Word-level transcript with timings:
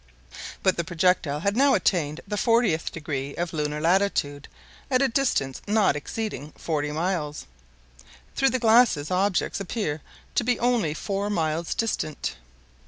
But 0.63 0.77
the 0.77 0.83
projectile 0.83 1.41
had 1.41 1.55
now 1.55 1.75
attained 1.75 2.21
the 2.27 2.35
fortieth 2.35 2.91
degree 2.91 3.35
of 3.35 3.53
lunar 3.53 3.79
latitude, 3.79 4.47
at 4.89 4.99
a 4.99 5.07
distance 5.07 5.61
not 5.67 5.95
exceeding 5.95 6.53
40 6.57 6.91
miles. 6.91 7.45
Through 8.35 8.49
the 8.49 8.57
glasses 8.57 9.11
objects 9.11 9.59
appeared 9.59 10.01
to 10.33 10.43
be 10.43 10.59
only 10.59 10.95
four 10.95 11.29
miles 11.29 11.75
distant. 11.75 12.35